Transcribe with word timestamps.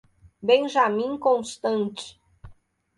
Benjamin 0.41 1.21
Constant 1.21 2.17